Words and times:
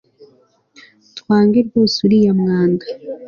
Twange 1.17 1.59
rwose 1.67 1.95
uriya 2.05 2.33
mwanda 2.41 2.85